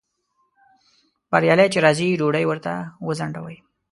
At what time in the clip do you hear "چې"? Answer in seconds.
1.73-1.79